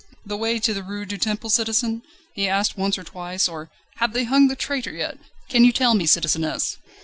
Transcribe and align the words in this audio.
"The 0.25 0.35
way 0.35 0.57
to 0.57 0.73
the 0.73 0.81
Rue 0.81 1.05
du 1.05 1.15
Temple, 1.15 1.51
citizen?" 1.51 2.01
he 2.33 2.47
asked 2.49 2.75
once 2.75 2.97
or 2.97 3.03
twice, 3.03 3.47
or: 3.47 3.69
"Have 3.97 4.13
they 4.13 4.23
hung 4.23 4.47
the 4.47 4.55
traitor 4.55 4.93
yet? 4.93 5.19
Can 5.47 5.63
you 5.63 5.71
tell 5.71 5.93
me, 5.93 6.07
citizeness?" 6.07 6.77